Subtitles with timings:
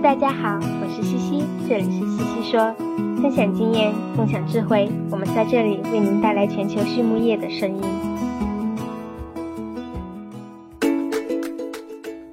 [0.00, 2.72] 大家好，我是西西，这里是西西说，
[3.20, 7.82] 分享经验，共享智慧，我们在这里为您带来全球畜牧业的声音。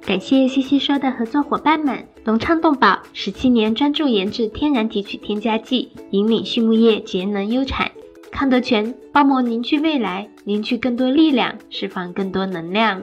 [0.02, 7.90] 感谢西西说的合作伙伴们，隆昌动宝十七年专注研制天然提取添加剂，引领畜牧业节能优产。
[8.30, 13.02] 康德全包膜凝聚未来，凝聚更多力量，释放更多能量。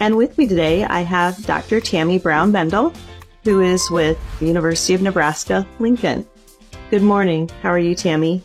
[0.00, 1.80] And with me today, I have Dr.
[1.80, 2.94] Tami Brown Brandl.
[3.44, 6.26] who is with the University of Nebraska Lincoln.
[6.90, 7.50] Good morning.
[7.62, 8.40] How are you, Tami?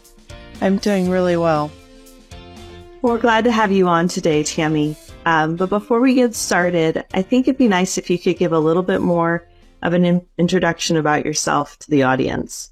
[0.62, 1.72] I'm doing really well.
[3.02, 4.98] Well, we're glad to have you on today, Tami.
[5.26, 8.52] Um, but before we get started, I think it'd be nice if you could give
[8.52, 9.48] a little bit more
[9.82, 12.72] of an in- introduction about yourself to the audience.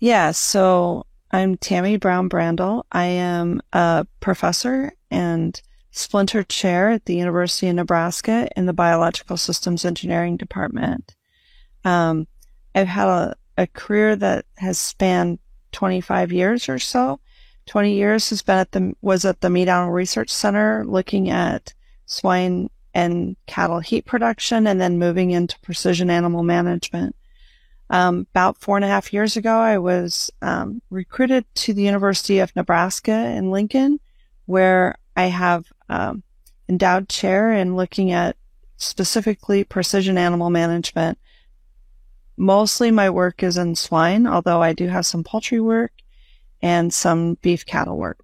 [0.00, 2.84] Yeah, so I'm Tami Brown Brandl.
[2.92, 5.60] I am a professor and
[5.90, 11.14] splinter chair at the University of Nebraska in the Biological Systems Engineering Department.
[11.84, 12.26] Um,
[12.74, 15.38] I've had a, a career that has spanned
[15.72, 17.20] 25 years or so.
[17.66, 21.74] 20 years has been at the, was at the Meat Animal Research Center looking at
[22.06, 27.14] swine and cattle heat production and then moving into precision animal management.
[27.88, 32.38] Um, about four and a half years ago, I was um, recruited to the University
[32.38, 33.98] of Nebraska in Lincoln,
[34.46, 36.22] where I have um,
[36.68, 38.36] endowed chair in looking at
[38.78, 41.18] specifically precision animal management.
[42.38, 45.92] Mostly my work is in swine, although I do have some poultry work
[46.62, 48.18] and some beef cattle work.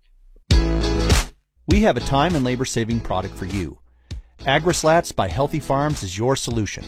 [1.68, 3.78] We have a time and labor saving product for you.
[4.40, 6.84] AgriSlats by Healthy Farms is your solution.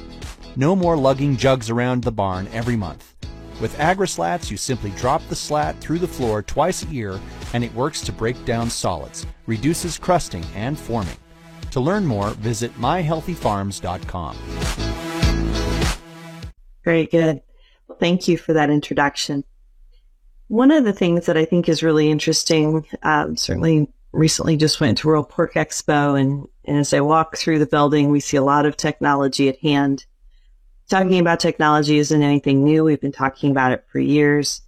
[0.54, 3.14] No more lugging jugs around the barn every month.
[3.60, 7.18] With AgriSlats, you simply drop the slat through the floor twice a year
[7.52, 11.16] and it works to break down solids, reduces crusting and forming.
[11.72, 14.36] To learn more, visit myhealthyfarms.com.
[16.84, 17.42] Very good.
[17.88, 19.44] Well, thank you for that introduction.
[20.46, 24.98] One of the things that I think is really interesting, um, certainly recently just went
[24.98, 28.42] to World Pork Expo, and, and as I walk through the building, we see a
[28.42, 30.06] lot of technology at hand
[30.88, 32.84] talking about technology isn't anything new.
[32.84, 34.62] We've been talking about it for years.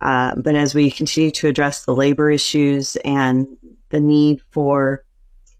[0.00, 3.46] Uh, but as we continue to address the labor issues and
[3.90, 5.04] the need for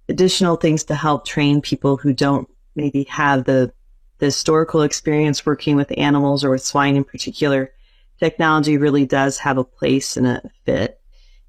[0.08, 3.72] additional things to help train people who don't maybe have the,
[4.18, 7.72] the historical experience working with animals or with swine in particular,
[8.18, 11.00] technology really does have a place and a fit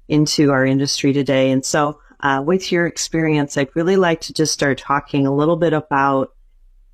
[0.08, 1.50] into our industry today.
[1.50, 5.56] And so, uh, with your experience, I'd really like to just start talking a little
[5.56, 6.32] bit about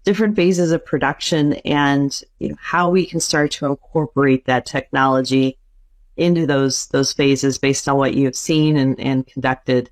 [0.04, 5.58] different phases of production and you know, how we can start to incorporate that technology
[6.16, 9.90] into those those phases based on what you've seen and, and conducted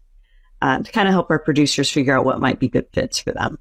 [0.61, 3.33] uh, to kind of help our producers figure out what might be good fits for
[3.33, 3.59] them.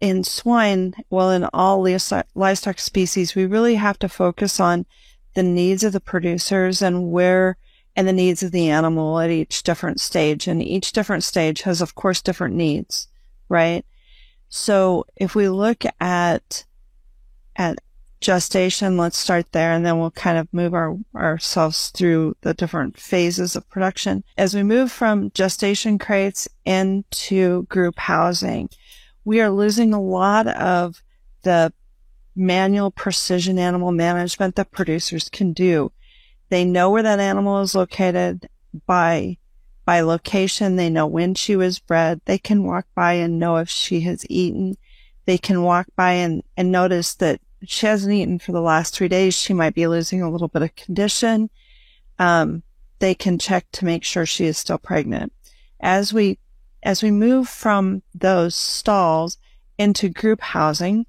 [0.00, 4.84] In swine, well, in all livestock species, we really have to focus on
[5.34, 7.56] the needs of the producers and where
[7.94, 10.46] and the needs of the animal at each different stage.
[10.46, 13.08] And each different stage has, of course, different needs,
[13.48, 13.86] right?
[14.48, 16.64] So if we look at,
[17.56, 17.78] at
[18.20, 22.98] gestation, let's start there and then we'll kind of move our, ourselves through the different
[22.98, 24.24] phases of production.
[24.36, 28.70] As we move from gestation crates into group housing,
[29.24, 31.02] we are losing a lot of
[31.42, 31.72] the
[32.34, 35.90] manual precision animal management that producers can do.
[36.48, 38.48] They know where that animal is located
[38.86, 39.38] by
[39.86, 40.76] by location.
[40.76, 42.20] They know when she was bred.
[42.26, 44.76] They can walk by and know if she has eaten.
[45.24, 49.08] They can walk by and, and notice that she hasn't eaten for the last three
[49.08, 49.34] days.
[49.34, 51.48] She might be losing a little bit of condition.
[52.18, 52.64] Um,
[52.98, 55.32] they can check to make sure she is still pregnant.
[55.80, 56.38] As we,
[56.82, 59.38] as we move from those stalls
[59.78, 61.06] into group housing,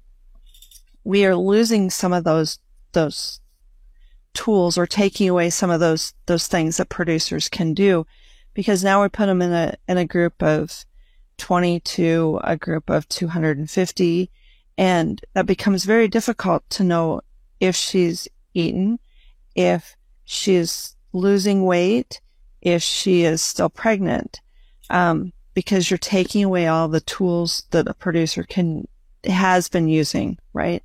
[1.04, 2.58] we are losing some of those,
[2.92, 3.40] those
[4.34, 8.06] tools or taking away some of those those things that producers can do
[8.54, 10.84] because now we put them in a in a group of
[11.38, 14.30] 20 to a group of 250
[14.76, 17.20] and that becomes very difficult to know
[17.60, 18.98] if she's eaten
[19.54, 22.20] if she's losing weight
[22.60, 24.40] if she is still pregnant
[24.90, 28.86] um, because you're taking away all the tools that a producer can
[29.24, 30.82] has been using right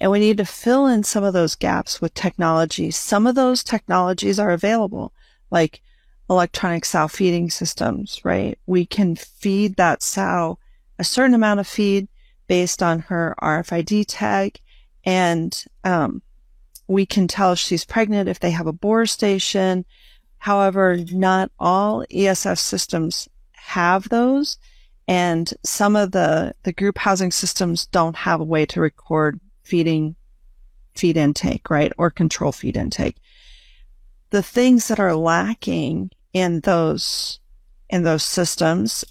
[0.00, 2.90] and we need to fill in some of those gaps with technology.
[2.90, 5.12] Some of those technologies are available,
[5.50, 5.80] like
[6.28, 8.58] electronic sow feeding systems, right?
[8.66, 10.58] We can feed that sow
[10.98, 12.08] a certain amount of feed
[12.46, 14.60] based on her RFID tag.
[15.04, 16.22] And, um,
[16.86, 19.84] we can tell if she's pregnant if they have a boar station.
[20.38, 24.58] However, not all ESF systems have those.
[25.08, 30.16] And some of the, the group housing systems don't have a way to record feeding
[30.94, 31.92] feed intake, right?
[31.98, 33.16] Or control feed intake.
[34.34, 37.38] The things that are lacking in those,
[37.88, 39.04] in those systems,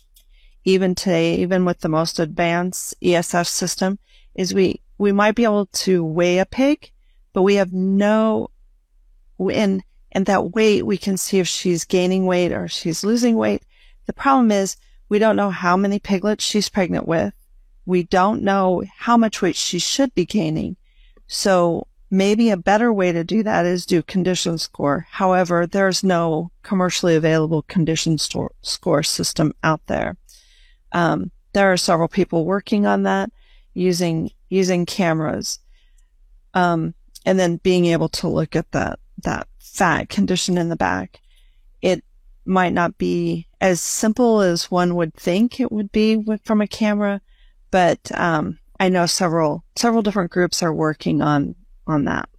[0.66, 4.00] even today, even with the most advanced ESF system
[4.36, 6.92] is we, we might be able to weigh a pig,
[7.32, 8.50] but we have no,
[9.40, 9.82] in,
[10.12, 13.64] and that weight, we can see if she's gaining weight or she's losing weight.
[14.08, 14.76] The problem is
[15.08, 17.34] we don't know how many piglets she's pregnant with
[17.86, 20.76] we don't know how much weight she should be gaining.
[21.28, 25.08] So maybe a better way to do that is do condition score.
[25.10, 30.16] However, there's no commercially available condition store, score system out there.
[30.92, 33.32] Um, there are several people working on that
[33.74, 35.60] using using cameras,
[36.54, 36.94] um,
[37.26, 41.20] and then being able to look at that that fat condition in the back.
[41.82, 42.04] It
[42.46, 46.68] might not be as simple as one would think it would be with, from a
[46.68, 47.22] camera
[47.74, 51.56] but um, I know several several different groups are working on
[51.88, 52.30] on that.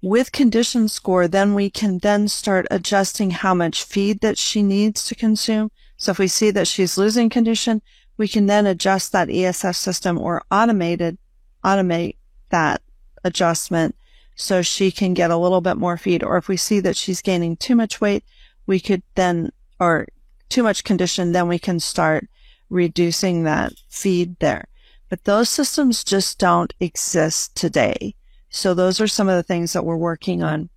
[0.00, 5.04] With condition score, then we can then start adjusting how much feed that she needs
[5.06, 5.70] to consume.
[5.96, 7.82] So if we see that she's losing condition,
[8.16, 11.18] we can then adjust that ESF system or automated
[11.64, 12.16] automate
[12.50, 12.82] that
[13.24, 13.96] adjustment
[14.36, 16.22] so she can get a little bit more feed.
[16.22, 18.24] Or if we see that she's gaining too much weight,
[18.66, 19.50] we could then,
[19.80, 20.06] or
[20.48, 22.28] too much condition, then we can start
[22.70, 24.68] reducing that feed there.
[25.08, 28.14] But those systems just don't exist today.
[28.50, 30.68] So those are some of the things that we're working on.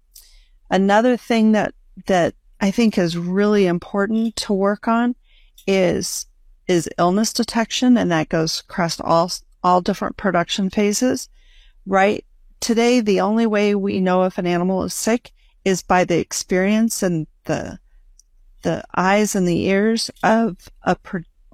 [0.69, 1.74] Another thing that,
[2.07, 5.16] that I think is really important to work on
[5.68, 6.28] is,
[6.68, 7.98] is illness detection.
[7.98, 9.31] And that goes across all,
[9.63, 11.28] all different production phases,
[11.86, 12.25] right?
[12.62, 15.31] Today, the only way we know if an animal is sick
[15.66, 17.80] is by the experience and the,
[18.62, 20.95] the eyes and the ears of a,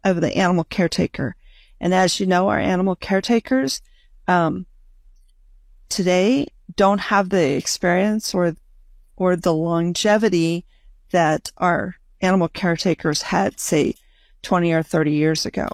[0.03, 1.36] of the animal caretaker.
[1.79, 3.81] And as you know, our animal caretakers,
[4.27, 4.65] um,
[5.89, 8.55] today don't have the experience or,
[9.15, 10.65] or the longevity
[11.11, 13.95] that our animal caretakers had, say,
[14.43, 15.67] 20 or 30 years ago.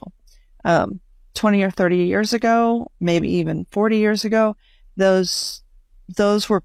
[0.66, 1.00] Um,
[1.36, 4.56] 20 or 30 years ago, maybe even 40 years ago,
[4.96, 5.64] those,
[6.08, 6.64] those were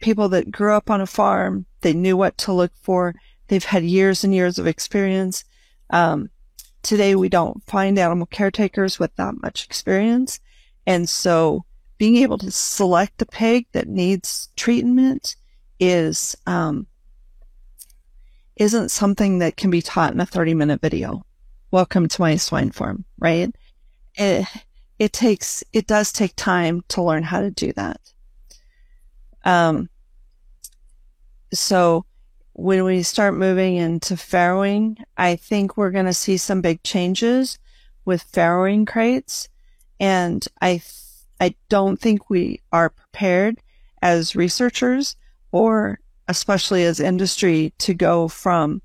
[0.00, 1.66] people that grew up on a farm.
[1.82, 3.14] They knew what to look for.
[3.46, 5.44] They've had years and years of experience.
[5.90, 6.30] Um,
[6.82, 10.40] Today we don't find animal caretakers with that much experience.
[10.86, 11.64] And so
[11.98, 15.36] being able to select a pig that needs treatment
[15.80, 16.86] is, um,
[18.56, 21.24] isn't something that can be taught in a 30 minute video.
[21.70, 23.54] Welcome to my swine farm, right?
[24.14, 24.46] It,
[24.98, 28.00] it takes, it does take time to learn how to do that.
[29.44, 29.88] Um,
[31.52, 32.04] so
[32.58, 37.56] when we start moving into farrowing, I think we're going to see some big changes
[38.04, 39.48] with farrowing crates.
[40.00, 40.82] And I,
[41.40, 43.60] I don't think we are prepared
[44.02, 45.14] as researchers
[45.52, 48.82] or especially as industry to go from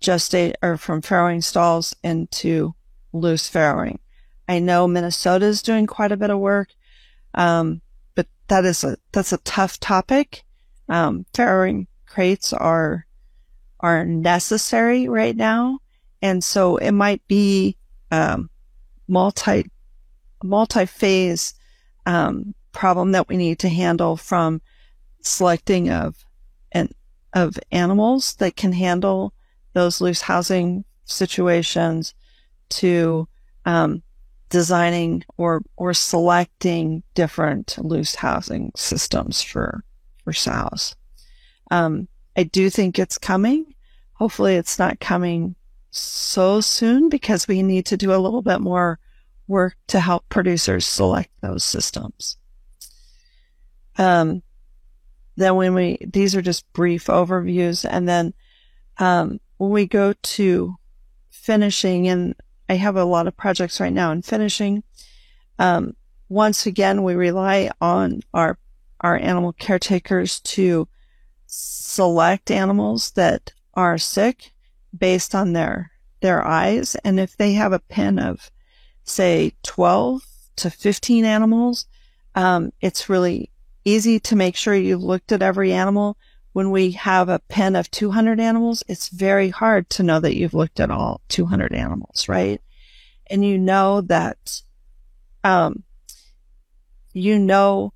[0.00, 2.74] just a, or from farrowing stalls into
[3.12, 3.98] loose farrowing.
[4.48, 6.70] I know Minnesota is doing quite a bit of work.
[7.34, 7.82] Um,
[8.14, 10.42] but that is a, that's a tough topic.
[10.88, 13.06] Um, farrowing crates are
[13.80, 15.80] are necessary right now.
[16.22, 17.76] And so it might be
[18.12, 18.48] um,
[19.08, 19.68] multi
[20.42, 21.54] multi phase
[22.06, 24.62] um, problem that we need to handle from
[25.22, 26.24] selecting of
[26.70, 26.94] and
[27.32, 29.32] of animals that can handle
[29.72, 32.14] those loose housing situations
[32.68, 33.26] to
[33.64, 34.02] um,
[34.50, 39.82] designing or or selecting different loose housing systems for
[40.22, 40.94] for sows.
[41.74, 43.74] Um, I do think it's coming.
[44.12, 45.56] Hopefully it's not coming
[45.90, 49.00] so soon because we need to do a little bit more
[49.48, 52.36] work to help producers select those systems.
[53.98, 54.44] Um,
[55.34, 57.84] then when we, these are just brief overviews.
[57.88, 58.34] And then,
[58.98, 60.76] um, when we go to
[61.30, 62.36] finishing and
[62.68, 64.84] I have a lot of projects right now in finishing,
[65.58, 65.96] um,
[66.28, 68.58] once again, we rely on our,
[69.00, 70.86] our animal caretakers to
[71.54, 74.52] select animals that are sick
[74.96, 76.96] based on their, their eyes.
[77.04, 78.50] And if they have a pen of
[79.04, 80.22] say 12
[80.56, 81.86] to 15 animals,
[82.34, 83.50] um, it's really
[83.84, 86.16] easy to make sure you've looked at every animal.
[86.52, 90.54] When we have a pen of 200 animals, it's very hard to know that you've
[90.54, 92.60] looked at all 200 animals, right?
[93.28, 94.60] And you know that,
[95.42, 95.82] um,
[97.12, 97.92] you know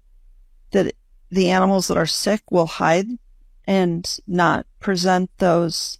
[0.72, 0.94] that
[1.30, 3.06] the animals that are sick will hide
[3.68, 5.98] and not present those,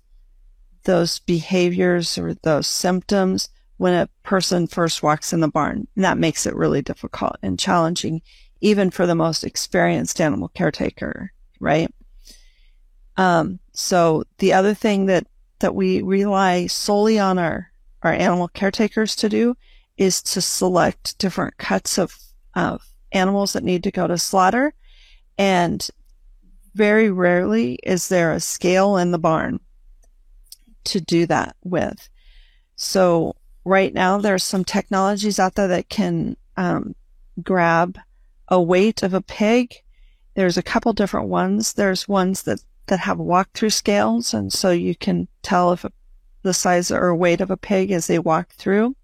[0.85, 5.87] those behaviors or those symptoms when a person first walks in the barn.
[5.95, 8.23] And that makes it really difficult and challenging,
[8.63, 11.93] even for the most experienced animal caretaker, right?
[13.19, 15.27] Um, so the other thing that,
[15.59, 17.71] that we rely solely on our,
[18.03, 19.59] our animal caretakers to do
[19.99, 22.17] is to select different cuts of,
[22.55, 22.81] of
[23.13, 24.73] animals that need to go to slaughter.
[25.37, 25.87] And
[26.75, 29.61] very rarely is there a scale in the barn
[30.85, 32.09] to do that with.
[32.77, 36.95] So right now there's some technologies out there that can um,
[37.43, 37.99] grab
[38.49, 39.75] a weight of a pig.
[40.35, 41.75] There's a couple different ones.
[41.75, 45.93] There's ones that that have walk-through scales, and so you can tell if a,
[46.43, 48.97] the size or weight of a pig as they walk through.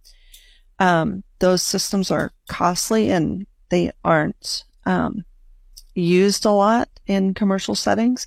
[0.78, 5.24] Um, those systems are costly and they aren't um,
[5.94, 8.26] used a lot in commercial settings.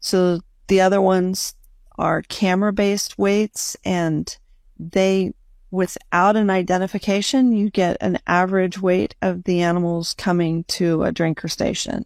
[0.00, 1.54] So the other ones
[1.98, 4.36] are camera-based weights, and
[4.78, 5.34] they
[5.70, 11.48] without an identification, you get an average weight of the animals coming to a drinker
[11.48, 12.04] station.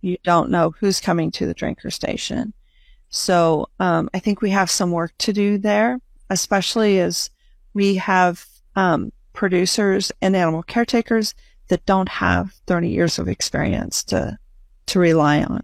[0.00, 2.52] You don't know who's coming to the drinker station.
[3.08, 6.00] So um, I think we have some work to do there,
[6.30, 7.30] especially as
[7.74, 11.34] we have um, producers and animal caretakers
[11.72, 14.38] that don't have 30 years of experience to
[14.84, 15.62] to rely on.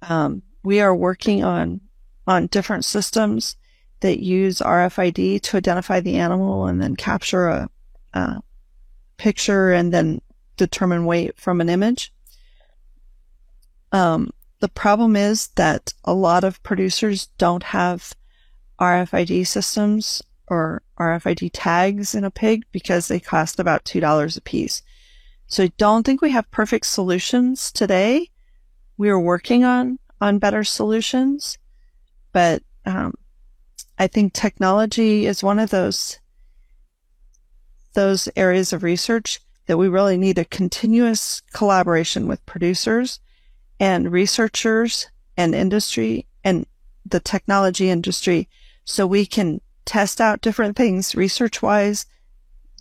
[0.00, 1.82] Um, we are working on
[2.26, 3.56] on different systems
[4.00, 7.68] that use RFID to identify the animal and then capture a,
[8.14, 8.40] a
[9.18, 10.22] picture and then
[10.56, 12.10] determine weight from an image.
[13.92, 14.30] Um,
[14.60, 18.14] the problem is that a lot of producers don't have
[18.80, 24.82] RFID systems or RFID tags in a pig because they cost about $2 a piece.
[25.46, 28.30] So I don't think we have perfect solutions today.
[28.96, 31.58] We are working on, on better solutions,
[32.32, 33.14] but, um,
[33.98, 36.18] I think technology is one of those
[37.94, 43.20] those areas of research that we really need a continuous collaboration with producers
[43.78, 46.66] and researchers and industry and
[47.06, 48.48] the technology industry
[48.84, 52.04] so we can test out different things research wise,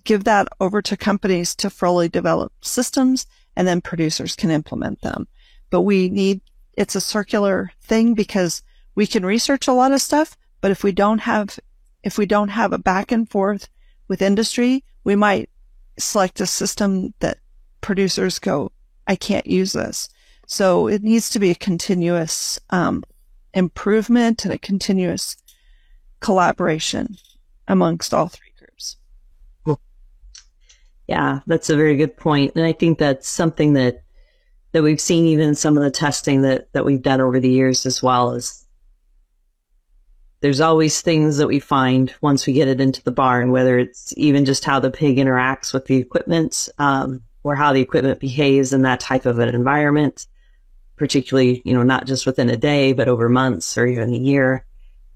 [0.03, 5.27] give that over to companies to fully develop systems and then producers can implement them.
[5.69, 6.41] But we need,
[6.74, 8.62] it's a circular thing because
[8.95, 11.60] we can research a lot of stuff, but if we don't have,
[12.03, 13.69] if we don't have a back and forth
[14.07, 15.50] with industry, we might
[15.98, 17.38] select a system that
[17.81, 18.72] producers go,
[19.07, 20.10] I can't use this.
[20.48, 23.03] So it needs to be a continuous um,
[23.53, 25.38] improvement and a continuous
[26.19, 27.17] collaboration
[27.67, 28.52] amongst all three.
[31.07, 32.53] Yeah, that's a very good point.
[32.55, 34.03] And I think that's something that
[34.72, 37.50] that we've seen even in some of the testing that, that we've done over the
[37.50, 38.65] years as well is
[40.41, 44.13] there's always things that we find once we get it into the barn, whether it's
[44.17, 48.74] even just how the pig interacts with the equipment, um, or how the equipment behaves
[48.74, 50.27] in that type of an environment,
[50.98, 54.65] particularly, you know, not just within a day, but over months or even a year.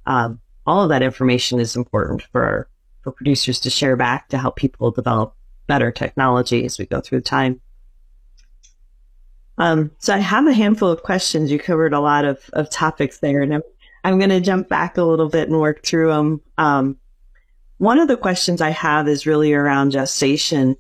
[0.06, 2.70] Um, all of that information is important for,
[3.02, 5.36] for producers to share back to help people develop
[5.68, 7.62] better technology as we go through time.
[9.60, 11.52] Um, so I have a handful of questions.
[11.52, 13.64] You covered a lot of, of topics there, and I'm
[14.04, 16.42] I'm going to jump back a little bit and work through them.
[16.58, 16.98] Um,
[17.78, 20.78] one of the questions I have is really around gestation.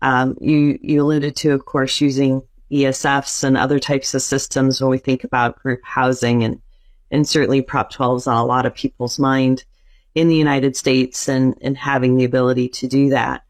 [0.00, 2.42] Um, you, you alluded to, of course, using
[2.72, 6.62] ESFs and other types of systems when we think about group housing and,
[7.10, 9.64] and certainly Prop 12 is on a lot of people's mind
[10.14, 13.42] in the United States and, and having the ability to do that.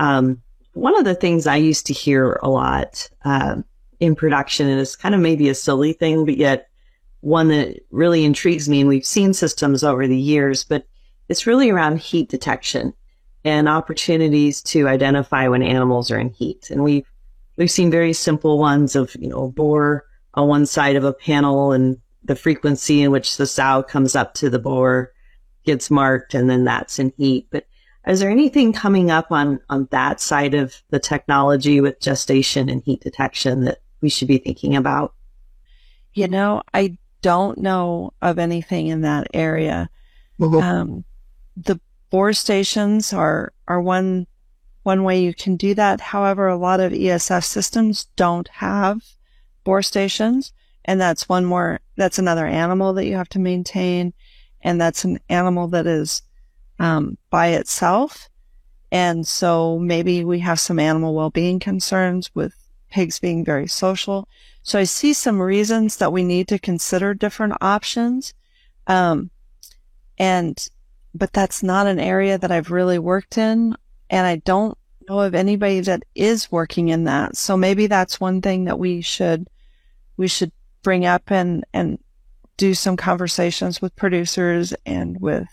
[0.00, 0.42] Um,
[0.72, 3.62] one of the things I used to hear a lot, uh,
[4.00, 6.68] in production, and it's kind of maybe a silly thing, but yet
[7.20, 10.86] one that really intrigues me, and we've seen systems over the years, but
[11.28, 12.94] it's really around heat detection
[13.44, 16.70] and opportunities to identify when animals are in heat.
[16.70, 17.06] And we've
[17.56, 21.12] we've seen very simple ones of you know a boar on one side of a
[21.12, 25.12] panel and the frequency in which the sow comes up to the boar
[25.64, 27.46] gets marked and then that's in heat.
[27.50, 27.66] But
[28.06, 32.82] is there anything coming up on, on that side of the technology with gestation and
[32.82, 35.14] heat detection that we should be thinking about?
[36.14, 39.90] You know, I don't know of anything in that area.
[40.38, 40.56] Mm-hmm.
[40.56, 41.04] Um,
[41.56, 41.78] the
[42.08, 44.26] boar stations are, are one,
[44.82, 46.00] one way you can do that.
[46.00, 49.02] However, a lot of ESF systems don't have
[49.64, 50.52] boar stations.
[50.86, 54.14] And that's one more, that's another animal that you have to maintain.
[54.62, 56.22] And that's an animal that is
[56.80, 58.28] um, by itself.
[58.90, 62.54] And so maybe we have some animal well-being concerns with
[62.90, 64.26] pigs being very social.
[64.62, 68.34] So I see some reasons that we need to consider different options.
[68.88, 69.30] Um,
[70.18, 70.58] and,
[71.14, 73.76] but that's not an area that I've really worked in.
[74.08, 74.76] And I don't
[75.08, 77.36] know of anybody that is working in that.
[77.36, 79.48] So maybe that's one thing that we should,
[80.16, 80.50] we should
[80.82, 81.98] bring up and, and
[82.56, 85.46] do some conversations with producers and with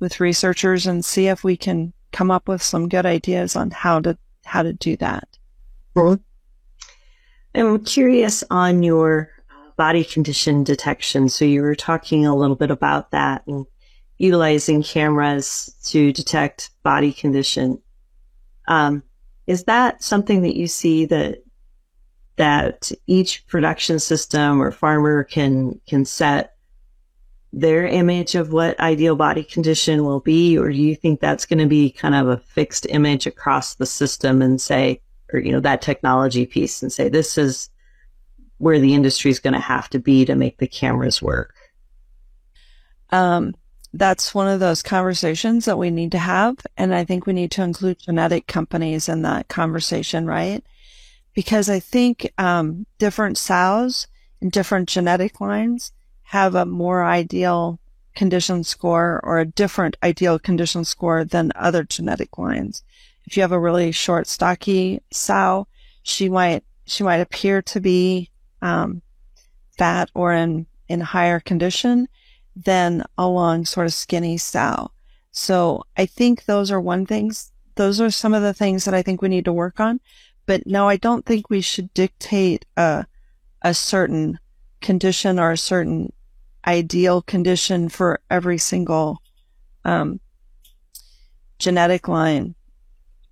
[0.00, 4.00] with researchers and see if we can come up with some good ideas on how
[4.00, 5.28] to how to do that.
[7.54, 9.30] I'm curious on your
[9.76, 11.28] body condition detection.
[11.28, 13.66] So you were talking a little bit about that and
[14.18, 17.80] utilizing cameras to detect body condition.
[18.68, 19.02] Um,
[19.46, 21.38] is that something that you see that
[22.36, 26.54] that each production system or farmer can can set
[27.52, 30.56] their image of what ideal body condition will be?
[30.56, 33.86] Or do you think that's going to be kind of a fixed image across the
[33.86, 35.00] system and say,
[35.32, 37.68] or, you know, that technology piece and say, this is
[38.58, 41.54] where the industry is going to have to be to make the cameras work?
[43.10, 43.54] Um,
[43.92, 46.56] that's one of those conversations that we need to have.
[46.76, 50.62] And I think we need to include genetic companies in that conversation, right?
[51.34, 54.06] Because I think, um, different sows
[54.40, 55.92] and different genetic lines
[56.30, 57.80] have a more ideal
[58.14, 62.84] condition score or a different ideal condition score than other genetic lines.
[63.26, 65.66] If you have a really short, stocky sow,
[66.04, 68.30] she might she might appear to be
[68.62, 69.02] um,
[69.76, 72.06] fat or in in higher condition
[72.54, 74.92] than a long, sort of skinny sow.
[75.32, 77.50] So I think those are one things.
[77.74, 79.98] Those are some of the things that I think we need to work on.
[80.46, 83.06] But no, I don't think we should dictate a
[83.62, 84.38] a certain
[84.80, 86.12] condition or a certain
[86.66, 89.22] ideal condition for every single
[89.84, 90.20] um,
[91.58, 92.54] genetic line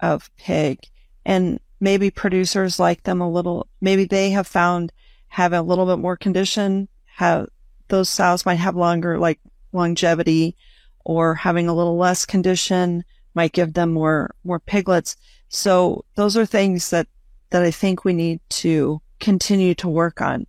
[0.01, 0.79] of pig.
[1.25, 4.93] And maybe producers like them a little, maybe they have found
[5.29, 7.49] have a little bit more condition, have
[7.89, 9.41] those sows might have longer like
[9.73, 10.57] longevity
[11.05, 15.17] or having a little less condition might give them more, more piglets.
[15.49, 17.07] So those are things that,
[17.51, 20.47] that I think we need to continue to work on.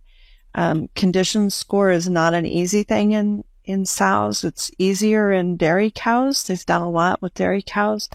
[0.54, 4.44] Um, condition score is not an easy thing in, in sows.
[4.44, 6.44] It's easier in dairy cows.
[6.44, 8.08] They've done a lot with dairy cows.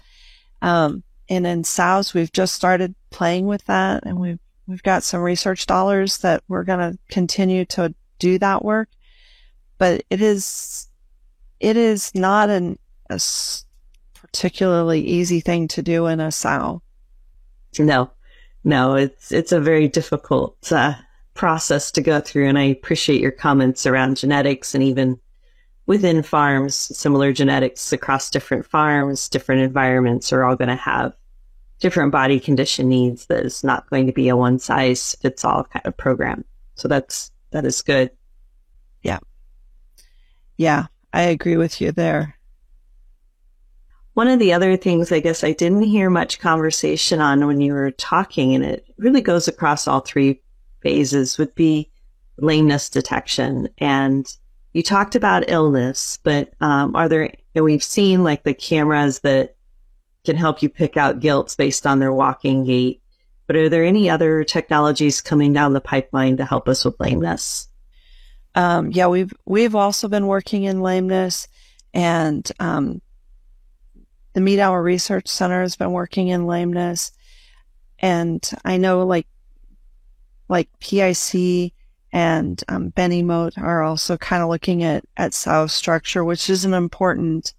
[0.62, 5.20] Um, and in sows, we've just started playing with that and we've, we've got some
[5.22, 8.88] research dollars that we're going to continue to do that work.
[9.78, 10.88] But it is,
[11.60, 12.78] it is not an,
[13.10, 13.20] a
[14.14, 16.82] particularly easy thing to do in a sow.
[17.78, 18.10] No,
[18.64, 20.94] no, it's, it's a very difficult, uh,
[21.36, 22.48] process to go through.
[22.48, 25.20] And I appreciate your comments around genetics and even
[25.86, 31.14] within farms, similar genetics across different farms, different environments are all going to have
[31.78, 33.26] different body condition needs.
[33.26, 36.44] That is not going to be a one size fits all kind of program.
[36.74, 38.10] So that's, that is good.
[39.02, 39.18] Yeah.
[40.56, 40.86] Yeah.
[41.12, 42.36] I agree with you there.
[44.14, 47.74] One of the other things I guess I didn't hear much conversation on when you
[47.74, 50.40] were talking, and it really goes across all three
[50.80, 51.90] phases would be
[52.38, 53.68] lameness detection.
[53.78, 54.26] And
[54.72, 59.56] you talked about illness, but um, are there, and we've seen like the cameras that
[60.24, 63.00] can help you pick out gilts based on their walking gait.
[63.46, 67.68] But are there any other technologies coming down the pipeline to help us with lameness?
[68.54, 71.46] Um, yeah, we've we've also been working in lameness,
[71.94, 73.00] and um,
[74.32, 77.12] the Meat Animal Research Center has been working in lameness,
[77.98, 79.26] and I know like
[80.48, 81.72] like PIC
[82.12, 86.74] and um, Benimote are also kind of looking at at sow structure, which is an
[86.74, 87.52] important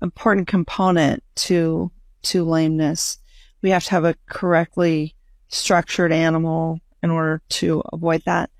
[0.00, 1.90] important component to
[2.22, 3.18] to lameness.
[3.62, 5.14] We have to have a correctly
[5.48, 8.50] structured animal in order to avoid that.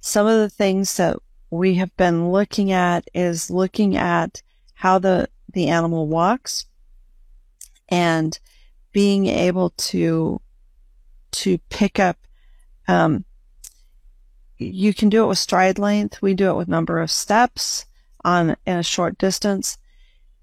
[0.00, 1.18] Some of the things that
[1.50, 4.42] we have been looking at is looking at
[4.74, 6.66] how the the animal walks
[7.88, 8.38] and
[8.92, 10.40] being able to
[11.30, 12.16] to pick up
[12.88, 13.24] um,
[14.58, 16.22] you can do it with stride length.
[16.22, 17.86] We do it with number of steps
[18.24, 19.78] on in a short distance.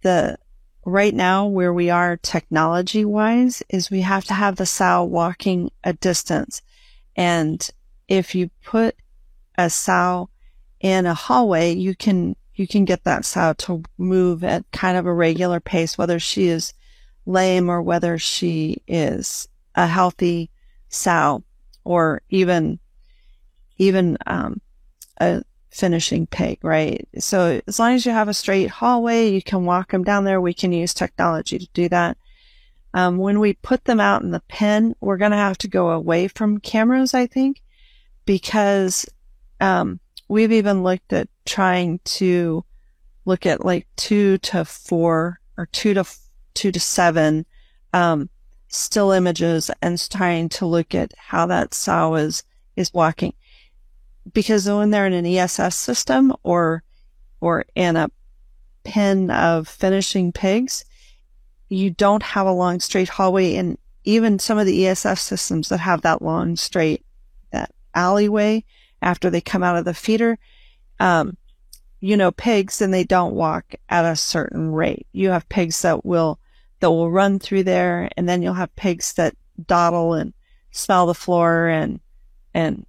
[0.02, 0.38] The
[0.86, 5.72] right now where we are technology wise is we have to have the sow walking
[5.84, 6.62] a distance.
[7.16, 7.68] And
[8.08, 8.96] if you put
[9.58, 10.30] a sow
[10.80, 15.06] in a hallway, you can you can get that sow to move at kind of
[15.06, 16.74] a regular pace, whether she is
[17.26, 20.50] lame or whether she is a healthy
[20.90, 21.44] sow
[21.84, 22.80] or even
[23.78, 24.62] even um,
[25.20, 27.08] a finishing pig, right?
[27.20, 30.42] So as long as you have a straight hallway, you can walk them down there.
[30.42, 32.18] We can use technology to do that.
[32.94, 35.92] Um, when we put them out in the pen, we're going to have to go
[35.92, 37.62] away from cameras, I think,
[38.26, 39.06] because
[39.62, 42.66] um, we've even looked at trying to
[43.26, 46.06] look at like two to four or two to
[46.56, 47.46] two to seven
[47.94, 48.30] um,
[48.70, 52.44] still images and trying to look at how that sow is
[52.76, 53.34] is walking
[54.34, 56.84] because when they're in an ESS system or
[57.42, 58.12] or in a
[58.84, 60.86] pen of finishing pigs,
[61.70, 65.80] you don't have a long straight hallway and even some of the ESS systems that
[65.80, 67.06] have that long straight
[67.52, 68.64] that alleyway
[69.02, 70.38] after they come out of the feeder,
[71.00, 71.38] um,
[72.02, 75.08] you know, pigs and they don't walk at a certain rate.
[75.12, 76.40] You have pigs that will
[76.80, 80.34] that will run through there and then you'll have pigs that dawdle and
[80.72, 82.00] smell the floor and
[82.54, 82.86] and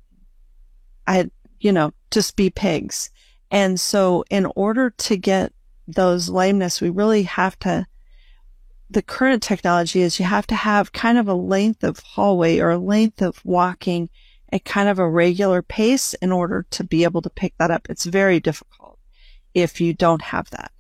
[1.07, 3.11] I, you know, just be pigs.
[3.50, 5.53] And so in order to get
[5.88, 7.87] those lameness, we really have to,
[8.88, 12.70] the current technology is you have to have kind of a length of hallway or
[12.70, 14.09] a length of walking
[14.53, 17.88] at kind of a regular pace in order to be able to pick that up.
[17.90, 18.98] It's very difficult
[19.55, 20.70] if you don't have that.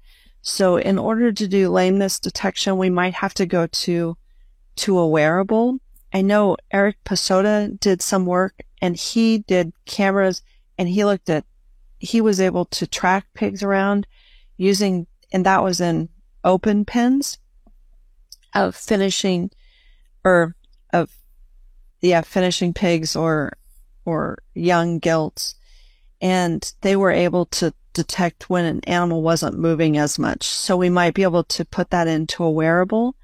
[0.42, 4.16] So in order to do lameness detection, we might have to go to,
[4.76, 5.80] to a wearable
[6.12, 10.42] I know Eric Psota did some work and he did cameras
[10.76, 11.44] and he looked at,
[11.98, 14.06] he was able to track pigs around
[14.56, 16.08] using, and that was in
[16.42, 17.38] open pens
[18.54, 19.50] of finishing
[20.24, 20.56] or
[20.92, 21.10] of,
[22.00, 23.52] yeah, finishing pigs or,
[24.04, 25.54] or young gilts.
[26.20, 30.44] And they were able to detect when an animal wasn't moving as much.
[30.44, 33.16] So we might be able to put that into a wearable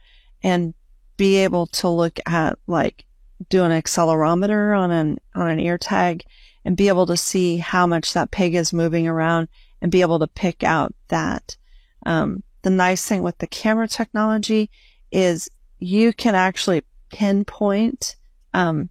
[0.42, 0.74] and
[1.16, 3.05] be able to look at like
[3.48, 6.24] do an accelerometer on an on an ear tag
[6.64, 9.48] and be able to see how much that pig is moving around
[9.81, 11.57] and be able to pick out that.
[12.05, 14.70] Um, the nice thing with the camera technology
[15.12, 15.48] is
[15.79, 18.16] you can actually pinpoint
[18.55, 18.88] um,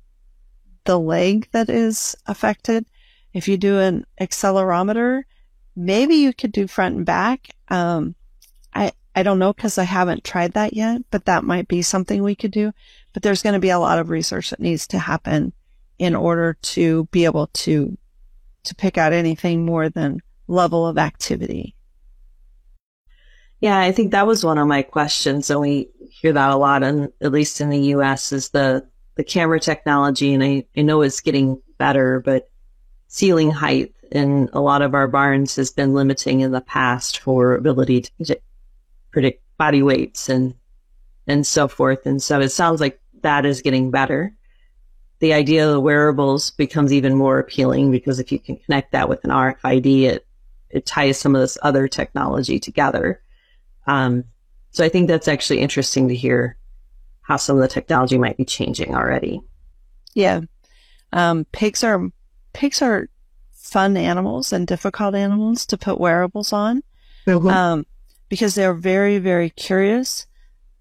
[0.85, 2.85] the leg that is affected.
[3.33, 5.23] If you do an accelerometer,
[5.75, 7.49] maybe you could do front and back.
[7.69, 8.15] Um,
[8.73, 12.21] I I don't know because I haven't tried that yet, but that might be something
[12.21, 12.73] we could do.
[13.13, 15.53] But there's going to be a lot of research that needs to happen
[15.97, 17.97] in order to be able to,
[18.63, 21.75] to pick out anything more than level of activity.
[23.61, 25.49] Yeah, I think that was one of my questions.
[25.49, 28.85] And we hear that a lot, and at least in the US is the,
[29.15, 30.33] the camera technology.
[30.33, 32.49] And I, I know it's getting better, but
[33.07, 37.55] ceiling height in a lot of our barns has been limiting in the past for
[37.55, 38.39] ability to,
[39.11, 40.53] predict body weights and
[41.25, 42.05] and so forth.
[42.05, 44.35] And so it sounds like that is getting better.
[45.19, 49.07] The idea of the wearables becomes even more appealing because if you can connect that
[49.07, 50.27] with an RFID, it
[50.69, 53.21] it ties some of this other technology together.
[53.87, 54.25] Um,
[54.71, 56.57] so I think that's actually interesting to hear
[57.21, 59.41] how some of the technology might be changing already.
[60.13, 60.41] Yeah,
[61.13, 62.09] um, pigs are
[62.51, 63.07] pigs are
[63.65, 66.83] fun animals and difficult animals to put wearables on.
[67.25, 67.47] Mm-hmm.
[67.47, 67.85] Um,
[68.29, 70.27] because they're very, very curious.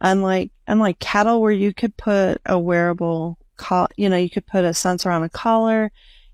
[0.00, 4.64] Unlike, unlike cattle where you could put a wearable call, you know, you could put
[4.64, 5.90] a sensor on a collar,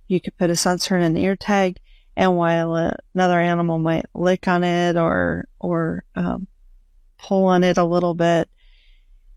[0.08, 1.78] you could put a sensor in an ear tag,
[2.16, 6.46] and while another animal might lick on it or, or, um,
[7.18, 8.48] pull on it a little bit,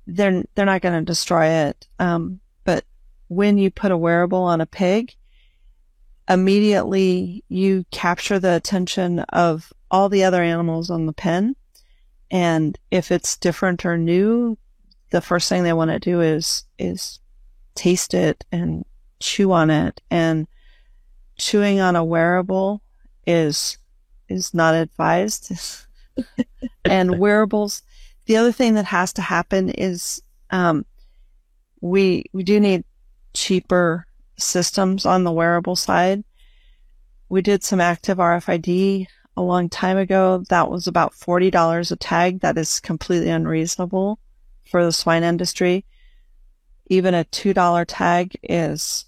[0.08, 1.88] they're, they're not going to destroy it.
[2.00, 2.86] Um, but
[3.28, 5.16] when you put a wearable on a pig,
[6.30, 11.56] immediately you capture the attention of all the other animals on the pen
[12.34, 14.58] and if it's different or new,
[15.12, 17.20] the first thing they want to do is, is
[17.76, 18.84] taste it and
[19.20, 20.02] chew on it.
[20.10, 20.48] And
[21.38, 22.82] chewing on a wearable
[23.28, 23.78] is,
[24.30, 25.52] is not advised.
[26.86, 27.84] and wearables,
[28.26, 30.88] the other thing that has to happen is, um,
[31.82, 32.84] we, we do need
[33.36, 34.08] cheaper
[34.38, 36.24] systems on the wearable side.
[37.30, 40.44] We did some active RFID a long time ago.
[40.50, 42.42] That was about $40 a tag.
[42.42, 44.20] That is completely unreasonable
[44.70, 45.86] for the swine industry.
[46.88, 49.06] Even a $2 tag is,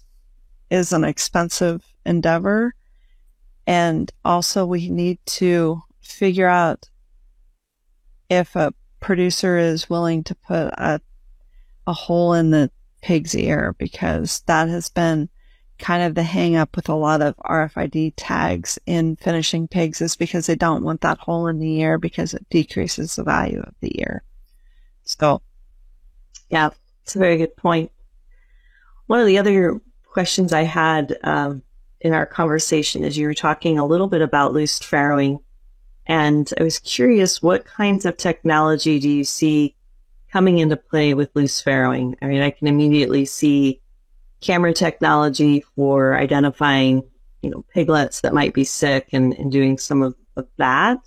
[0.70, 2.74] is an expensive endeavor.
[3.66, 6.88] And also we need to figure out
[8.28, 11.00] if a producer is willing to put a,
[11.86, 12.70] a hole in the
[13.06, 15.28] pig's ear because that has been
[15.78, 20.16] kind of the hang up with a lot of RFID tags in finishing pigs is
[20.16, 23.74] because they don't want that hole in the ear because it decreases the value of
[23.80, 24.24] the ear.
[25.04, 25.40] So,
[26.50, 26.70] yeah,
[27.04, 27.92] it's a very good point.
[29.06, 31.62] One of the other questions I had um,
[32.00, 35.42] in our conversation is you were talking a little bit about loose farrowing.
[36.06, 39.76] And I was curious, what kinds of technology do you see
[40.36, 42.14] coming into play with loose farrowing?
[42.20, 43.80] I mean, I can immediately see
[44.42, 47.02] camera technology for identifying,
[47.40, 50.98] you know, piglets that might be sick and, and doing some of, of that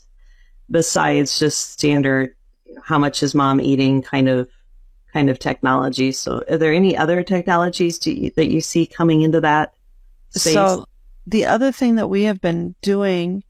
[0.71, 2.33] besides just standard,
[2.83, 4.49] how much is mom eating kind of
[5.13, 6.11] kind of technology.
[6.11, 9.75] So are there any other technologies you, that you see coming into that
[10.31, 10.53] space?
[10.53, 10.85] So
[11.27, 13.43] the other thing that we have been doing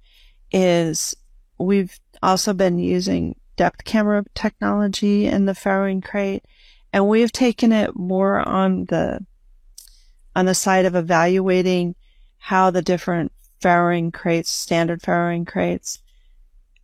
[0.52, 1.16] is
[1.58, 6.46] we've also been using depth camera technology in the farrowing crate
[6.94, 9.20] and we have taken it more on the
[10.34, 11.94] on the side of evaluating
[12.38, 16.00] how the different farrowing crates, standard farrowing crates,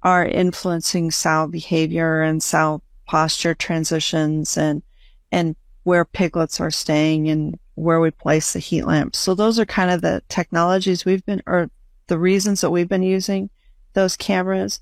[0.04, 4.84] are influencing sow behavior and sow posture transitions and
[5.32, 9.18] and where piglets are staying and where we place the heat lamps.
[9.18, 11.70] So those are kind of the technologies we've been or
[12.08, 13.50] the reasons that we've been using
[13.94, 14.82] those cameras.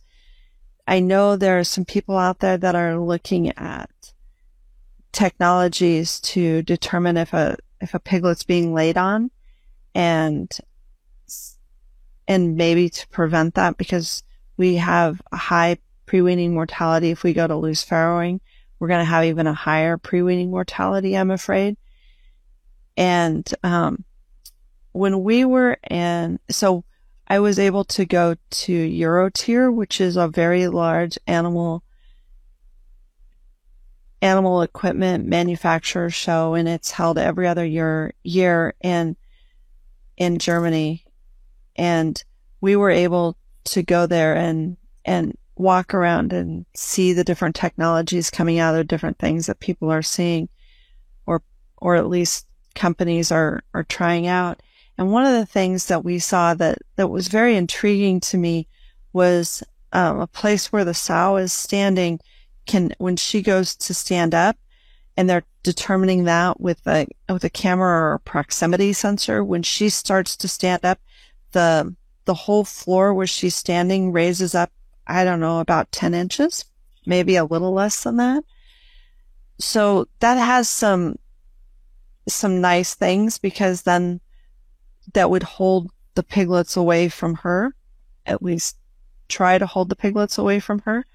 [0.85, 3.89] I know there are some people out there that are looking at
[5.11, 9.29] technologies to determine if a if a piglet's being laid on
[9.93, 10.49] and
[12.27, 14.23] and maybe to prevent that because
[14.57, 18.39] we have a high pre-weaning mortality if we go to loose farrowing.
[18.79, 21.77] We're going to have even a higher pre-weaning mortality, I'm afraid.
[22.95, 24.03] And um,
[24.91, 26.83] when we were in, so
[27.27, 31.83] I was able to go to Eurotier, which is a very large animal
[34.21, 39.15] animal equipment manufacturer show, and it's held every other year year in
[40.17, 41.05] in Germany.
[41.75, 42.21] And
[42.61, 48.29] we were able to go there and and walk around and see the different technologies
[48.29, 50.49] coming out of different things that people are seeing,
[51.25, 51.41] or
[51.77, 54.61] or at least companies are are trying out.
[54.97, 58.67] And one of the things that we saw that that was very intriguing to me
[59.11, 62.19] was um, a place where the sow is standing
[62.65, 64.57] can, when she goes to stand up
[65.17, 69.89] and they're determining that with a, with a camera or a proximity sensor, when she
[69.89, 70.99] starts to stand up,
[71.51, 74.71] the, the whole floor where she's standing raises up,
[75.05, 76.65] I don't know, about 10 inches,
[77.05, 78.43] maybe a little less than that.
[79.59, 81.17] So that has some,
[82.27, 84.19] some nice things because then
[85.13, 87.75] that would hold the piglets away from her,
[88.25, 88.77] at least
[89.27, 91.05] try to hold the piglets away from her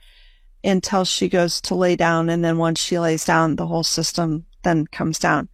[0.64, 2.29] until she goes to lay down.
[2.29, 5.48] And then once she lays down, the whole system then comes down.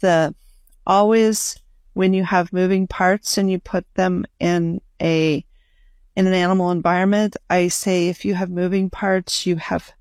[0.00, 0.34] The
[0.86, 1.58] always
[1.92, 5.44] when you have moving parts and you put them in a
[6.16, 9.92] in an animal environment, I say if you have moving parts, you have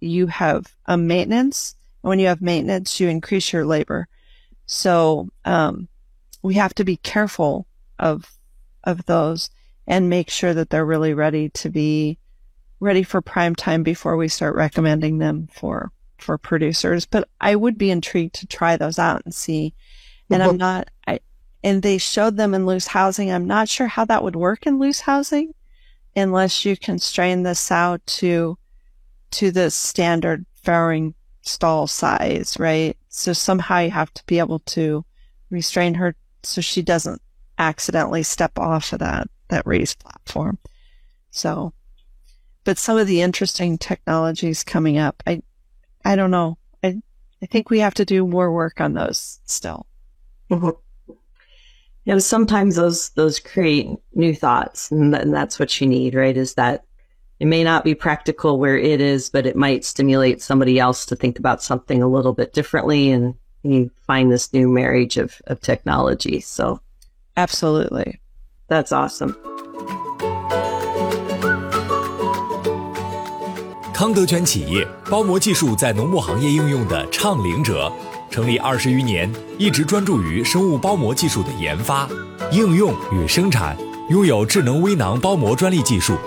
[0.00, 1.74] you have a maintenance.
[2.02, 4.08] And when you have maintenance, you increase your labor.
[4.72, 5.88] So um,
[6.42, 7.66] we have to be careful
[7.98, 8.30] of
[8.84, 9.50] of those
[9.88, 12.18] and make sure that they're really ready to be
[12.78, 17.04] ready for prime time before we start recommending them for for producers.
[17.04, 19.74] But I would be intrigued to try those out and see.
[20.30, 21.18] And I'm not I
[21.64, 23.32] and they showed them in loose housing.
[23.32, 25.52] I'm not sure how that would work in loose housing
[26.14, 28.56] unless you constrain the sow to
[29.32, 32.96] to the standard farrowing stall size, right?
[33.10, 35.04] So somehow you have to be able to
[35.50, 37.20] restrain her so she doesn't
[37.58, 40.58] accidentally step off of that that raised platform.
[41.30, 41.74] So
[42.64, 45.42] but some of the interesting technologies coming up, I,
[46.04, 46.58] I don't know.
[46.82, 47.00] I,
[47.42, 49.86] I think we have to do more work on those still.
[50.50, 50.70] Mm-hmm.
[52.04, 56.36] You know, sometimes those, those create new thoughts and, and that's what you need, right?
[56.36, 56.84] Is that
[57.39, 61.15] it may not be practical where it is, but it might stimulate somebody else to
[61.15, 65.59] think about something a little bit differently and you find this new marriage of, of
[65.59, 66.39] technology.
[66.39, 66.79] So
[67.35, 68.19] absolutely.
[68.67, 69.35] That's awesome.
[73.93, 77.91] 康德全企业包膜技术在农牧行业应用的倡领者，
[78.29, 82.07] 成立二十余年，一直专注于生物包膜技术的研发、
[82.51, 83.77] 应用与生产，
[84.09, 86.17] 拥有智能微囊包膜专利技术，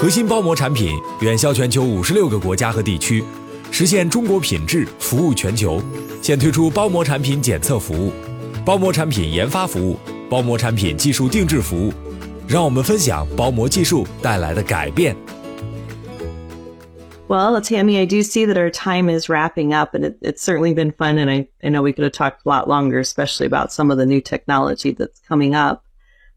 [0.00, 3.24] 核心包膜产品远销全球五十六个国家和地区，
[3.72, 5.82] 实现中国品质服务全球。
[6.22, 8.12] 现推出包膜产品检测服务、
[8.64, 9.98] 包膜产品研发服务、
[10.30, 11.92] 包膜产品技术定制服务，
[12.46, 15.16] 让我们分享包膜技术带来的改变。
[17.26, 20.92] Well, Tami, I do see that our time is wrapping up, and it, it's certainly been
[20.92, 21.18] fun.
[21.18, 23.98] And I, I know we could have talked a lot longer, especially about some of
[23.98, 25.82] the new technology that's coming up.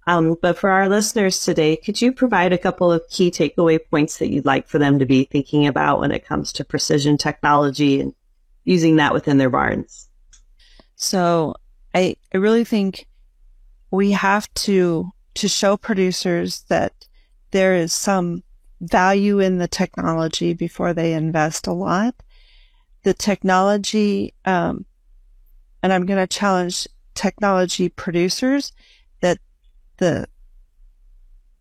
[0.08, 4.18] Um, but for our listeners today, could you provide a couple of key takeaway points
[4.18, 8.02] that you'd like for them to be thinking about when it comes to precision technology
[8.02, 8.14] and
[8.64, 10.10] using that within their barns?
[10.96, 11.56] So
[11.94, 13.08] I, I really think
[13.92, 16.94] we have to, to show producers that
[17.52, 18.44] there is some
[18.80, 22.16] value in the technology before they invest a lot.
[23.04, 24.86] The technology, um,
[25.84, 28.72] and I'm going to challenge technology producers
[29.22, 29.38] that
[30.02, 30.28] the,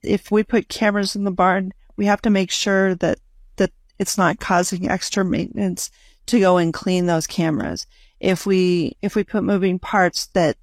[0.03, 3.19] if we put cameras in the barn, we have to make sure that,
[3.57, 5.91] that it's not causing extra maintenance
[6.27, 7.87] to go and clean those cameras.
[8.19, 10.57] If we, if we put moving parts that,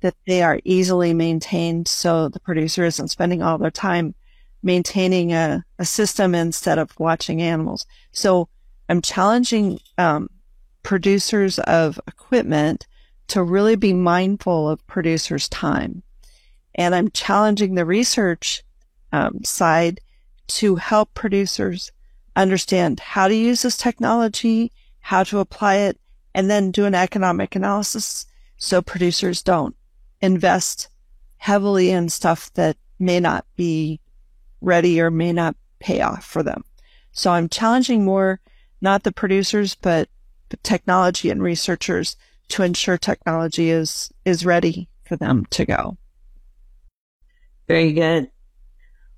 [0.00, 4.14] that they are easily maintained so the producer isn't spending all their time
[4.62, 7.86] maintaining a, a system instead of watching animals.
[8.12, 8.48] So
[8.88, 10.28] I'm challenging um,
[10.82, 12.86] producers of equipment
[13.28, 16.02] to really be mindful of producers' time.
[16.80, 18.62] And I'm challenging the research
[19.12, 20.00] um, side
[20.46, 21.92] to help producers
[22.34, 26.00] understand how to use this technology, how to apply it,
[26.34, 28.24] and then do an economic analysis
[28.56, 29.76] so producers don't
[30.22, 30.88] invest
[31.36, 34.00] heavily in stuff that may not be
[34.62, 36.64] ready or may not pay off for them.
[37.12, 38.40] So I'm challenging more,
[38.80, 40.08] not the producers, but
[40.48, 42.16] the technology and researchers
[42.48, 45.98] to ensure technology is, is ready for them to go.
[47.70, 48.28] Very good.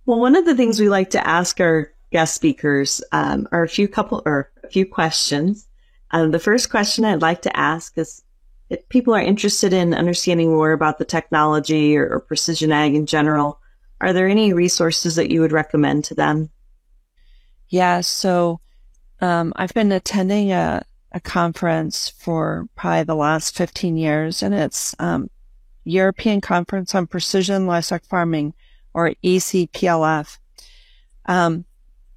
[0.05, 3.69] Well, one of the things we like to ask our guest speakers um, are a
[3.69, 5.67] few couple or a few questions.
[6.11, 8.23] Um, the first question I'd like to ask is
[8.69, 13.07] if people are interested in understanding more about the technology or, or precision ag in
[13.07, 13.59] general,
[14.03, 16.51] are there any resources that you would recommend to them?
[17.69, 18.61] Yeah, so
[19.23, 24.95] um, I've been attending a, a conference for probably the last 15 years, and it's
[24.99, 25.31] um,
[25.85, 28.55] European Conference on Precision Livestock Farming,
[28.95, 30.39] or ECPLF.
[31.27, 31.65] Um,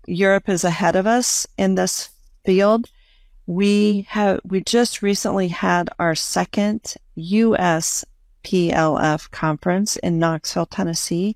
[0.07, 2.09] Europe is ahead of us in this
[2.45, 2.89] field.
[3.47, 8.03] We have we just recently had our second U.S.
[8.43, 11.35] PLF conference in Knoxville, Tennessee,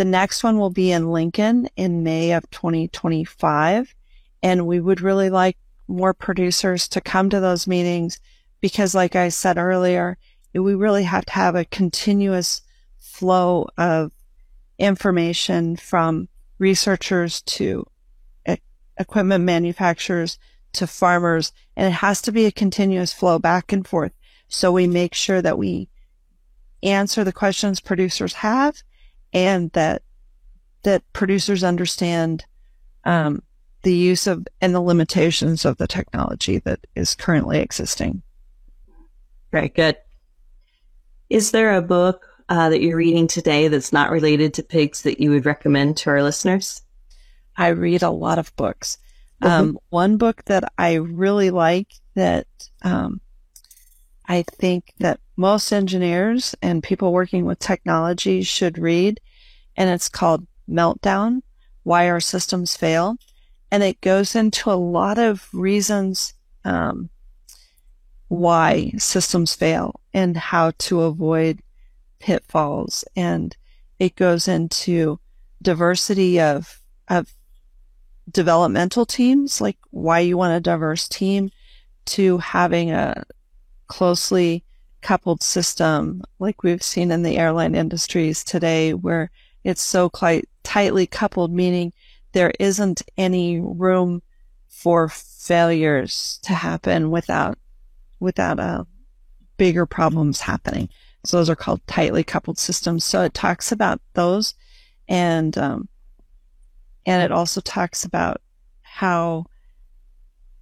[0.00, 3.94] the next one will be in Lincoln in May of 2025.
[4.42, 5.58] And we would really like
[5.88, 8.18] more producers to come to those meetings
[8.62, 10.16] because, like I said earlier,
[10.54, 12.62] we really have to have a continuous
[12.98, 14.12] flow of
[14.78, 17.86] information from researchers to
[18.98, 20.38] equipment manufacturers
[20.72, 21.52] to farmers.
[21.76, 24.12] And it has to be a continuous flow back and forth.
[24.48, 25.88] So we make sure that we
[26.82, 28.76] answer the questions producers have
[29.32, 30.02] and that
[30.82, 32.44] that producers understand
[33.04, 33.42] um,
[33.82, 38.22] the use of and the limitations of the technology that is currently existing.
[39.52, 39.96] Very good.
[41.30, 45.20] Is there a book uh, that you're reading today that's not related to pigs that
[45.20, 46.82] you would recommend to our listeners?
[47.56, 48.98] I read a lot of books.
[49.40, 49.52] Mm-hmm.
[49.52, 52.48] Um, one book that I really like that
[52.82, 53.20] um,
[54.26, 59.20] I think that most engineers and people working with technology should read.
[59.76, 61.42] And it's called Meltdown
[61.84, 63.16] Why Our Systems Fail.
[63.70, 67.08] And it goes into a lot of reasons um,
[68.26, 71.60] why systems fail and how to avoid
[72.18, 73.04] pitfalls.
[73.16, 73.56] And
[73.98, 75.20] it goes into
[75.62, 77.32] diversity of, of
[78.30, 81.50] developmental teams, like why you want a diverse team,
[82.06, 83.24] to having a
[83.86, 84.64] closely
[85.00, 89.30] coupled system like we've seen in the airline industries today where
[89.64, 91.92] it's so quite tightly coupled, meaning
[92.32, 94.22] there isn't any room
[94.68, 97.58] for failures to happen without,
[98.20, 98.84] without, uh,
[99.60, 100.88] bigger problems happening.
[101.26, 103.04] So those are called tightly coupled systems.
[103.04, 104.54] So it talks about those
[105.06, 105.86] and, um,
[107.04, 108.40] and it also talks about
[108.80, 109.44] how,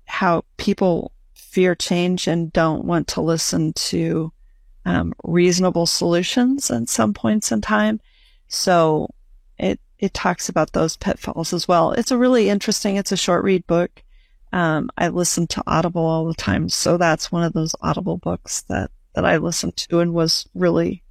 [0.07, 4.33] how people fear change and don't want to listen to
[4.85, 8.01] um, reasonable solutions at some points in time.
[8.49, 9.11] So
[9.61, 11.93] it it talks about those pitfalls as well.
[11.93, 12.97] It's a really interesting.
[12.97, 14.03] It's a short read book.
[14.53, 18.63] Um, I listen to Audible all the time, so that's one of those Audible books
[18.63, 21.03] that that I listened to and was really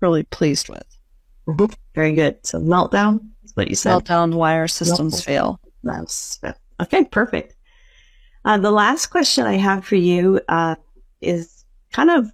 [0.00, 0.84] really pleased with.
[1.46, 1.72] Mm-hmm.
[1.94, 2.44] Very good.
[2.44, 4.04] So meltdown is what you said.
[4.04, 4.34] Meltdown.
[4.34, 5.24] Why our systems meltdown.
[5.24, 5.60] fail.
[5.82, 6.40] That's
[6.80, 7.04] okay.
[7.04, 7.54] Perfect.
[8.44, 10.76] Uh, the last question I have for you uh,
[11.20, 12.30] is kind of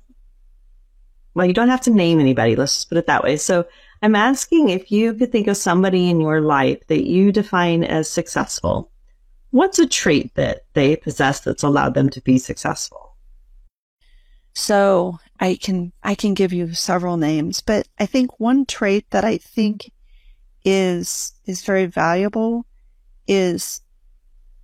[1.35, 2.57] well, you don't have to name anybody.
[2.57, 3.37] Let's just put it that way.
[3.37, 3.67] So
[4.01, 8.09] I'm asking if you could think of somebody in your life that you define as
[8.09, 8.91] successful.
[9.51, 13.17] What's a trait that they possess that's allowed them to be successful?
[14.55, 19.25] So I can I can give you several names, but I think one trait that
[19.25, 19.93] I think
[20.65, 22.65] is is very valuable
[23.27, 23.81] is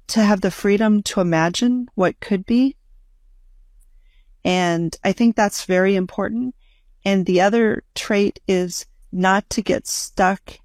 [0.09, 2.76] to have the freedom to imagine what could be.
[4.45, 6.55] And I think that's very important.
[7.05, 10.59] And the other trait is not to get stuck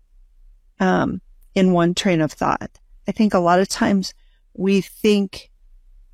[0.80, 1.22] um,
[1.54, 2.80] in one train of thought.
[3.08, 4.14] I think a lot of times
[4.54, 5.50] we think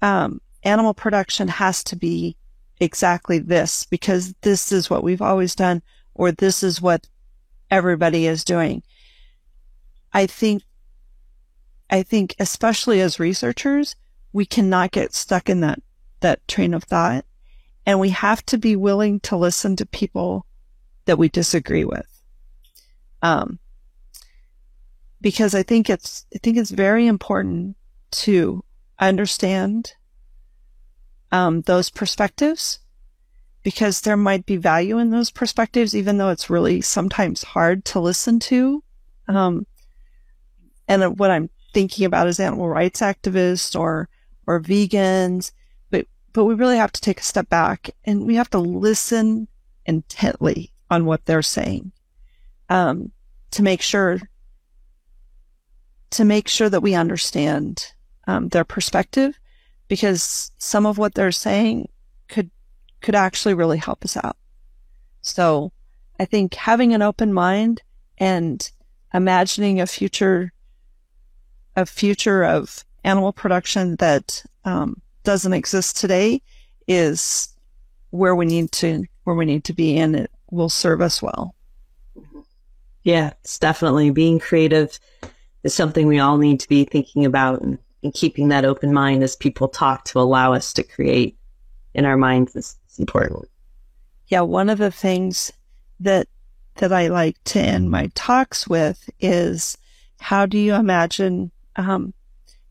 [0.01, 2.35] um, animal production has to be
[2.79, 5.81] exactly this because this is what we've always done
[6.13, 7.07] or this is what
[7.71, 8.83] everybody is doing.
[10.13, 10.63] I think,
[11.89, 13.95] I think especially as researchers,
[14.31, 15.81] we cannot get stuck in that,
[16.19, 17.25] that train of thought
[17.85, 20.45] and we have to be willing to listen to people
[21.05, 22.07] that we disagree with.
[23.21, 23.59] Um,
[25.24, 27.78] because I think it's, I think it's very important
[28.11, 28.63] to
[28.99, 29.93] understand,
[31.32, 32.80] um, those perspectives
[33.63, 37.99] because there might be value in those perspectives, even though it's really sometimes hard to
[38.01, 38.84] listen to.
[39.30, 39.65] Um,
[40.88, 44.09] and what I'm thinking about is animal rights activists or,
[44.45, 45.53] or vegans,
[45.89, 49.47] but, but we really have to take a step back and we have to listen
[49.86, 51.93] intently on what they're saying
[52.67, 53.11] um,
[53.51, 54.19] to make sure
[56.14, 57.91] to make sure that we understand
[58.28, 59.39] um, their perspective
[59.88, 61.89] because some of what they're saying
[62.28, 62.49] could
[63.01, 64.38] could actually really help us out.
[65.22, 65.72] So
[66.20, 67.82] I think having an open mind
[68.18, 68.72] and
[69.14, 70.53] imagining a future
[71.76, 76.41] a future of animal production that um, doesn't exist today
[76.88, 77.49] is
[78.11, 81.55] where we need to where we need to be and it will serve us well.
[83.03, 84.99] Yeah, it's definitely being creative
[85.64, 89.24] is something we all need to be thinking about and, and keeping that open mind
[89.24, 91.38] as people talk to allow us to create
[91.93, 93.47] in our minds is, is important.
[94.28, 95.51] Yeah, one of the things
[95.99, 96.28] that
[96.76, 99.78] that I like to end my talks with is
[100.20, 102.14] how do you imagine um,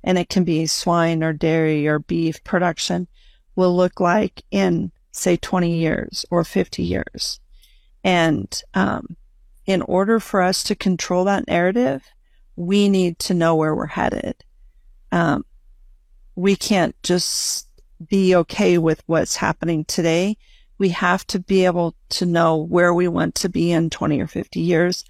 [0.04, 3.06] and it can be swine or dairy or beef production
[3.54, 7.38] will look like in say 20 years or 50 years.
[8.02, 9.16] And um,
[9.66, 12.02] in order for us to control that narrative,
[12.56, 14.44] we need to know where we're headed.
[15.10, 15.44] Um,
[16.34, 17.68] we can't just
[18.08, 20.36] be okay with what's happening today.
[20.78, 24.26] We have to be able to know where we want to be in 20 or
[24.26, 25.04] 50 years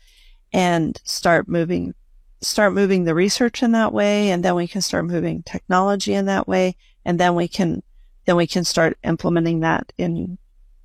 [0.53, 1.95] and start moving,
[2.41, 4.31] start moving the research in that way.
[4.31, 6.77] And then we can start moving technology in that way.
[7.05, 7.83] And then we can,
[8.27, 10.39] then we can start implementing that in,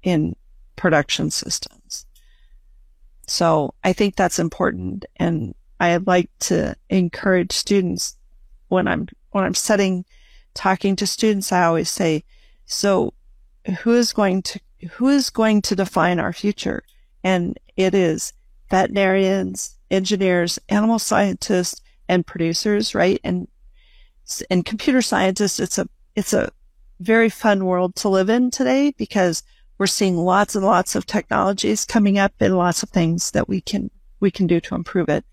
[0.03, 0.35] in
[0.75, 2.05] production systems.
[3.27, 5.05] So I think that's important.
[5.17, 8.17] And I like to encourage students
[8.67, 10.05] when I'm, when I'm setting,
[10.53, 12.23] talking to students, I always say,
[12.65, 13.13] so
[13.81, 14.59] who is going to,
[14.91, 16.83] who is going to define our future?
[17.23, 18.33] And it is
[18.69, 23.19] veterinarians, engineers, animal scientists, and producers, right?
[23.23, 23.47] And,
[24.49, 26.51] and computer scientists, it's a, it's a
[26.99, 29.43] very fun world to live in today because
[29.77, 33.61] we're seeing lots and lots of technologies coming up and lots of things that we
[33.61, 35.23] can, we can do to improve it.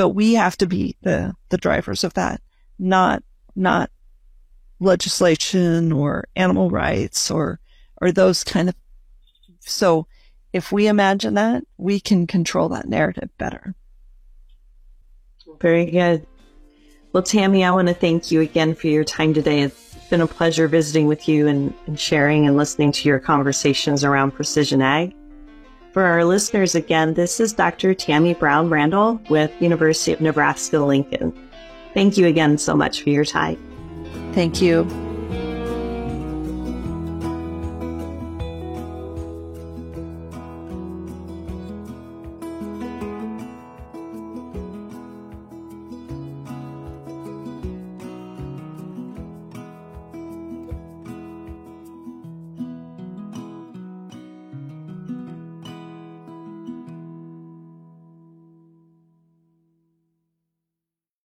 [0.00, 2.40] But we have to be the, the drivers of that,
[2.78, 3.22] not,
[3.54, 3.90] not
[4.78, 7.60] legislation or animal rights or,
[8.00, 8.74] or those kind of.
[9.58, 10.06] So
[10.54, 13.74] if we imagine that, we can control that narrative better.
[15.60, 16.26] Very good.
[17.12, 19.60] Well, Tami, I want to thank you again for your time today.
[19.60, 24.02] It's been a pleasure visiting with you and, and sharing and listening to your conversations
[24.02, 25.14] around precision ag.
[25.92, 27.94] For our listeners, again, this is Dr.
[27.94, 31.32] Tami Brown-Brandl with University of Nebraska Lincoln.
[31.94, 33.58] Thank you again so much for your time.
[34.32, 35.09] Thank you.